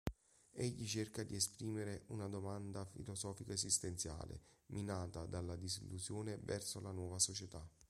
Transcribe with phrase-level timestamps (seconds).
[0.53, 7.63] Egli cerca di esprimere una domanda filosofico-esistenziale, minata dalla disillusione verso la nuova società.